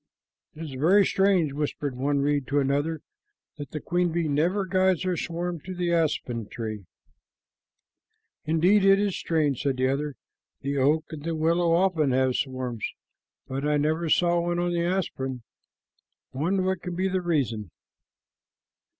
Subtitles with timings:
[0.55, 3.01] "It is very strange," whispered one reed to another,
[3.59, 6.85] "that the queen bee never guides her swarm to the aspen tree."
[8.45, 10.15] "Indeed, it is strange," said the other.
[10.61, 12.83] "The oak and the willow often have swarms,
[13.47, 15.43] but I never saw one on the aspen.
[16.31, 17.69] What can be the reason?"